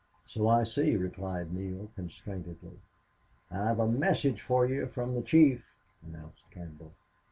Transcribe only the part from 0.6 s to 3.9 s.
see," replied Neale, constrainedly. "I've a